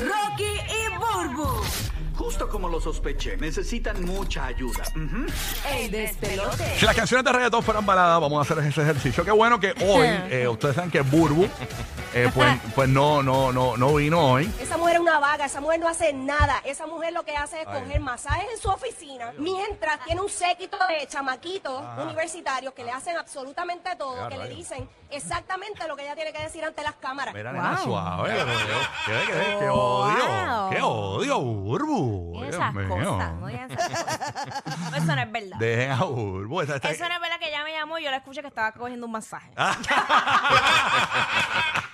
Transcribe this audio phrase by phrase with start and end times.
[0.00, 1.48] Rocky y Burbu.
[2.16, 4.84] Justo como lo sospeché, necesitan mucha ayuda.
[5.74, 6.78] El despelote.
[6.78, 9.24] Si las canciones de reggaetón fueran baladas, vamos a hacer ese ejercicio.
[9.24, 11.48] Qué bueno que hoy, eh, ustedes saben que Burbu,
[12.16, 14.52] eh, pues, pues no, no, no, no vino hoy.
[14.60, 16.60] Esa mujer es una vaga, esa mujer no hace nada.
[16.64, 20.76] Esa mujer lo que hace es coger masajes en su oficina, mientras tiene un séquito
[20.88, 26.14] de chamaquitos universitarios que le hacen absolutamente todo, que le dicen exactamente lo que ella
[26.14, 27.34] tiene que decir ante las cámaras.
[27.34, 28.32] Mira, nena, suave.
[28.34, 30.26] pero Qué, qué, qué, qué odio.
[30.26, 30.70] Wow.
[30.70, 32.44] Qué odio, Burbu.
[32.44, 32.88] Esas mío.
[32.88, 34.90] cosas, no digan esas cosas.
[34.90, 35.56] No, Eso no es verdad.
[35.58, 36.60] Dejen a Burbu.
[36.62, 38.48] Esta- esta- Eso no es verdad que ella me llamó y yo la escuché que
[38.48, 39.50] estaba cogiendo un masaje.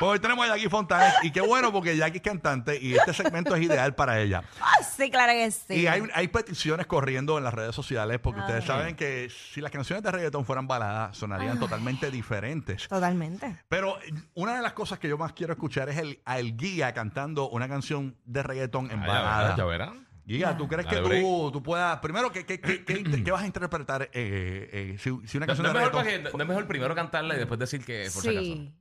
[0.00, 0.04] Ah.
[0.06, 3.12] Pues hoy tenemos a Jackie Fontanes y qué bueno porque Jackie es cantante y este
[3.12, 4.42] segmento es ideal para ella.
[4.60, 5.74] Ah, sí, claro que sí.
[5.74, 9.70] Y hay, hay peticiones corriendo en las redes sociales porque ustedes saben que si las
[9.70, 12.88] canciones de reggaetón fueran baladas sonarían totalmente diferentes.
[12.88, 13.56] Totalmente.
[13.68, 13.98] Pero
[14.34, 17.50] una de las cosas que yo más quiero escuchar es el, a el guía cantando
[17.50, 19.56] una canción de reggaetón en Ah, balada.
[19.56, 20.06] ya verán.
[20.26, 21.98] Giga, ¿tú crees que tú, tú puedas...
[21.98, 25.72] Primero, ¿qué, qué, qué, qué vas a interpretar eh, eh, si, si una canción no
[25.72, 26.30] de mejor reggaetón...
[26.32, 28.72] que- no es mejor primero cantarla y después decir que por si acaso.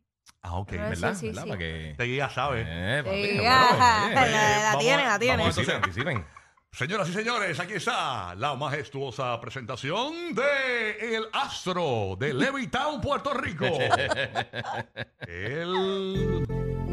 [0.42, 0.72] Ah, ok.
[0.72, 1.14] ¿Verdad?
[1.14, 1.44] sí, sí, ¿Verdad?
[1.44, 1.50] sí.
[1.50, 1.92] Para que...
[1.92, 2.64] Este guía sabe.
[2.66, 5.38] Eh, papi, Sí, oye, la, oye, la vamos tiene, a- la tiene.
[5.38, 6.26] vamos a- Anticipen, anticipen.
[6.72, 13.66] Señoras y señores, aquí está la majestuosa presentación de El Astro de Levittown, Puerto Rico.
[15.28, 16.46] El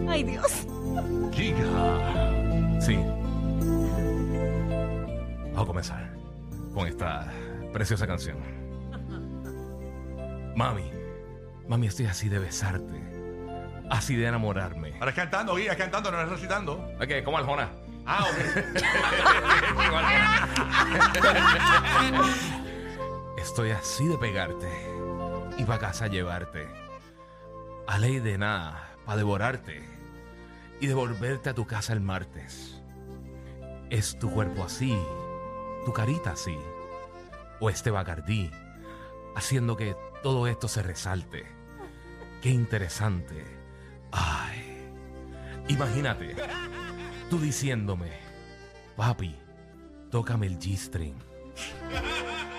[0.08, 0.66] Ay, Dios.
[1.32, 2.80] Giga.
[2.80, 2.96] Sí.
[5.52, 6.10] Vamos a comenzar
[6.72, 7.30] con esta
[7.72, 8.38] preciosa canción.
[10.56, 10.90] Mami,
[11.68, 12.94] mami, estoy así de besarte,
[13.90, 14.94] así de enamorarme.
[14.94, 16.74] Ahora es cantando, guía, es cantando, no es recitando.
[17.00, 17.70] Ok, como Aljona.
[18.06, 18.36] Ah, ok.
[23.38, 24.68] Estoy así de pegarte
[25.58, 26.68] y pa' casa llevarte.
[27.86, 29.82] A ley de nada, pa' devorarte
[30.80, 32.80] y devolverte a tu casa el martes.
[33.90, 34.98] Es tu cuerpo así,
[35.84, 36.58] tu carita así,
[37.60, 38.50] o este bacardí,
[39.36, 41.46] haciendo que todo esto se resalte.
[42.42, 43.55] Qué interesante.
[45.68, 46.34] Imagínate,
[47.28, 48.10] tú diciéndome,
[48.96, 49.36] papi,
[50.10, 51.14] tócame el G-string.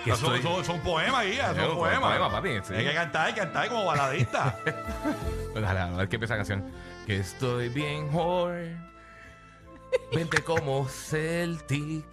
[0.04, 2.00] Que son, estoy- son, son poemas, guía, Es son un poemas.
[2.00, 2.74] poema, papi, sí.
[2.74, 4.58] Hay que cantar, hay que cantar como baladista.
[5.54, 6.70] Dale, a ver qué empieza la canción.
[7.06, 8.76] Que estoy bien whore.
[10.14, 12.04] Vente como Celtic.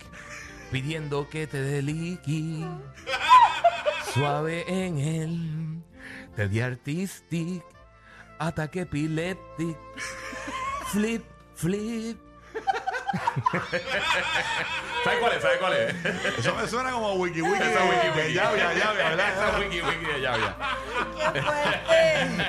[0.72, 2.66] Pidiendo que te dé liqui.
[4.14, 5.84] Suave en él.
[6.36, 7.64] Te di artistic.
[8.40, 9.78] Ataque epileptic.
[10.92, 11.24] Flip,
[11.56, 12.18] flip.
[15.04, 15.42] ¿Sabes cuál es?
[15.42, 16.06] ¿Sabes cuál es?
[16.40, 17.62] Eso me suena como wiki wiki.
[17.64, 18.34] Esa wiki, de wiki.
[18.34, 19.60] llavia, llavia, Esa ¿verdad?
[19.60, 20.56] wiki, wiki de llavia.
[21.34, 21.80] Qué fuerte.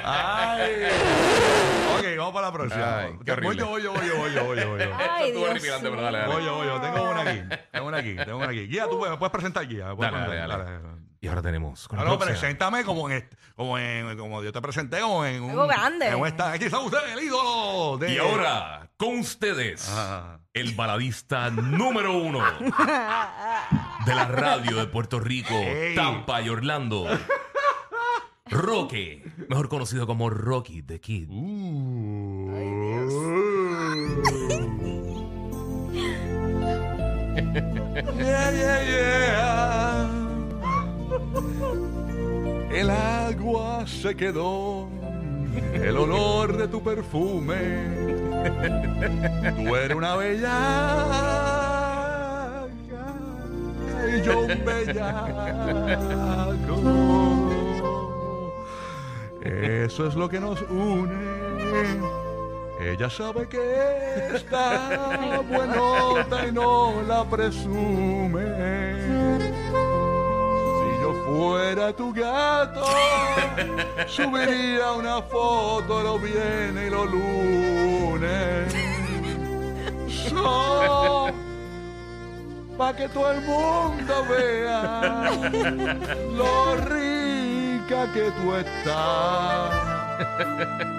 [0.04, 0.86] Ay.
[1.98, 2.98] Ok, vamos para la próxima.
[2.98, 3.56] Ay, qué voy horrible.
[3.58, 4.96] yo, voy yo, voy yo, voy yo, voy yo, voy yo.
[4.98, 6.32] Ay, Estuvo Dios horripilante, pero dale, dale.
[6.34, 6.80] Voy yo, voy yo.
[6.80, 7.42] Tengo una aquí.
[7.72, 8.16] Tengo una aquí.
[8.16, 8.66] Tengo una aquí.
[8.68, 9.86] Guía, tú puedes- me puedes presentar, guía.
[9.86, 11.05] Me puedes Dale, dale, presentar, dale.
[11.26, 11.88] Y ahora tenemos.
[11.88, 12.38] con la no, próxima.
[12.38, 15.50] preséntame como en, est- como en, como yo te presenté, como en un.
[15.50, 16.08] Algo grande.
[16.08, 18.14] En un esta- aquí está usted, el ídolo de.
[18.14, 20.38] Y ahora, con ustedes, Ah.
[20.54, 22.38] el baladista número uno
[24.06, 25.94] de la radio de Puerto Rico, Ey.
[25.94, 27.06] Tampa y Orlando.
[28.48, 31.28] Roque, mejor conocido como Rocky the Kid.
[37.36, 39.45] Yeah, yeah, yeah.
[42.86, 44.88] El agua se quedó,
[45.74, 47.56] el olor de tu perfume.
[49.56, 50.52] Tú eres una bella
[54.06, 55.96] y yo un bellaco.
[59.42, 61.98] Eso es lo que nos une.
[62.80, 68.85] Ella sabe que está buenota y no la presume.
[71.36, 72.82] Fuera tu gato,
[74.06, 78.74] subiría una foto los viernes y los lunes.
[80.30, 81.30] So,
[82.78, 85.30] pa' que todo el mundo vea
[86.34, 89.96] lo rica que tú estás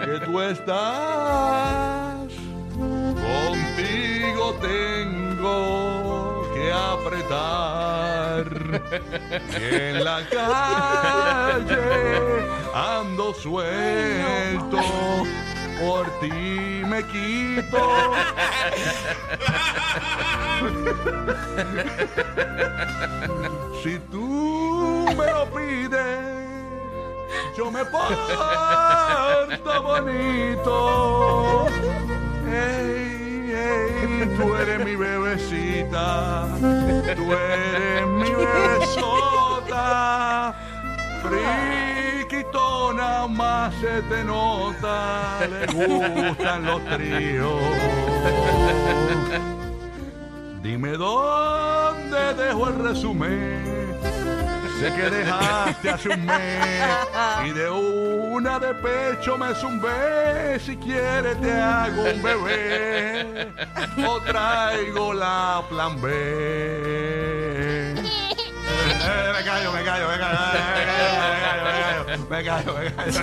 [0.06, 2.32] que tú estás.
[2.78, 8.57] Contigo tengo que apretar.
[9.54, 11.78] En la calle
[12.74, 14.80] ando suelto.
[15.80, 18.14] Por ti me quito.
[23.84, 26.20] Si tú me lo pides,
[27.56, 28.78] yo me porto
[29.84, 31.68] bonito.
[32.50, 36.48] Ey, tú eres mi bebecita,
[37.16, 37.97] tú eres
[38.46, 40.54] bebesota,
[41.24, 47.62] friquitona más se te nota, le gustan los tríos.
[50.62, 53.78] Dime dónde dejo el resumen.
[54.80, 56.86] Sé que dejaste hace un mes
[57.46, 60.60] y de una de pecho me zumbé.
[60.60, 63.52] Si quieres te hago un bebé
[64.08, 67.77] o traigo la plan B.
[69.08, 73.22] Me callo, me callo, me callo, me callo, me callo, me callo.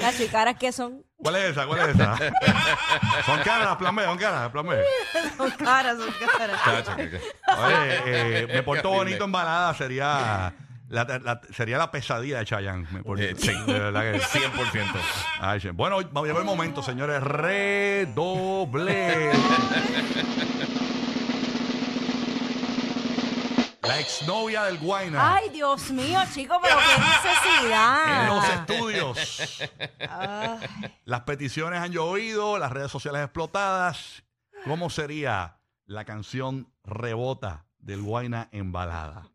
[0.00, 1.02] Las caras que son.
[1.18, 1.66] ¿Cuál es esa?
[1.66, 2.16] ¿Cuál es esa?
[3.26, 4.82] Son caras plan B, son caras plan B.
[5.36, 6.60] Son caras, son caras.
[7.58, 10.52] Oye, eh, me portó bonito en balada sería
[10.88, 12.86] la, la- sería la pesadilla de Chayanne.
[13.02, 13.52] Portó- Eh, sí.
[13.66, 15.00] de verdad que 100%.
[15.40, 15.60] Ay.
[15.72, 17.22] Bueno, vamos a llevar el momento, señores.
[17.22, 19.30] Redoble.
[23.96, 25.36] La exnovia del Guayna.
[25.36, 28.20] Ay, Dios mío, chico, pero qué necesidad.
[28.24, 29.62] En los estudios.
[30.02, 30.58] Ah,
[31.06, 34.22] Las peticiones han llovido, las redes sociales explotadas.
[34.64, 35.56] ¿Cómo sería
[35.86, 39.30] la canción Rebota del Guayna en balada?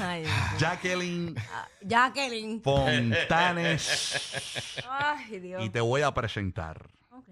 [0.00, 0.32] Ay, Dios.
[0.58, 1.34] Jacqueline
[1.82, 2.62] Jacqueline.
[2.62, 4.42] Fontanes.
[4.88, 5.62] Ay, Dios.
[5.62, 7.28] y te voy a presentar Ok.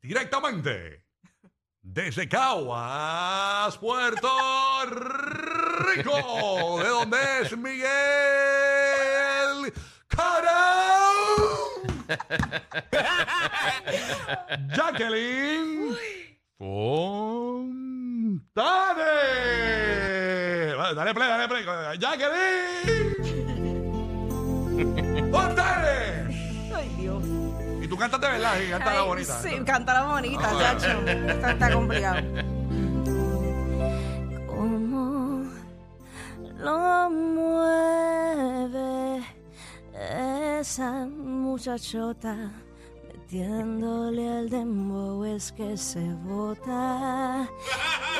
[0.00, 1.03] directamente
[1.94, 4.28] desde Caguas, Puerto
[5.94, 7.88] Rico, de donde es Miguel
[10.08, 11.14] Carao.
[14.74, 15.96] Jacqueline
[16.58, 17.64] Fontanes.
[20.76, 21.64] Vale, Dale play, dale play.
[21.98, 22.63] Jacqueline
[27.94, 29.40] tú cantas de verdad y cantas la Ay, bonita.
[29.40, 30.58] Sí, canta la bonita, Ah.
[30.58, 31.00] chacho.
[31.06, 32.20] Esto está complicado.
[34.48, 35.44] ¿Cómo
[36.58, 38.42] lo mueve
[40.60, 42.34] esa muchachota?
[43.06, 47.48] Metiéndole al dembow es que se bota.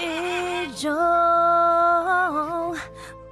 [0.01, 2.73] Y yo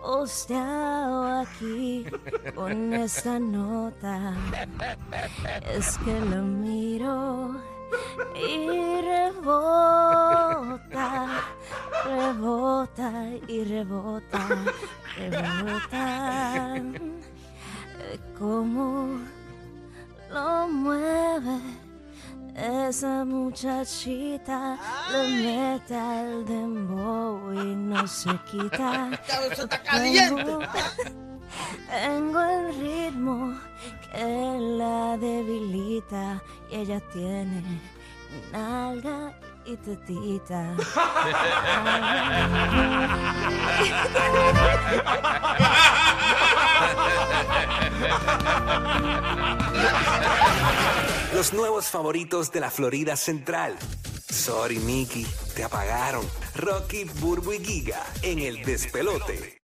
[0.00, 1.01] posteado
[1.42, 2.06] aquí
[2.54, 4.34] con esta nota.
[5.76, 7.60] Es que lo miro
[8.34, 10.20] y rebota,
[12.04, 13.12] rebota
[13.48, 14.48] y rebota,
[15.18, 16.80] rebota.
[18.38, 19.20] Como
[20.30, 21.60] lo mueve
[22.54, 24.78] esa muchachita,
[25.10, 29.10] le mete al dembow y no se quita.
[31.90, 33.54] Tengo el ritmo
[34.12, 37.62] que la debilita y ella tiene
[38.52, 39.32] nalga
[39.64, 40.74] y tetita.
[51.34, 53.76] Los nuevos favoritos de la Florida Central.
[54.30, 56.26] Sorry, Mickey, te apagaron.
[56.54, 59.60] Rocky, Burbu y Giga en el despelote.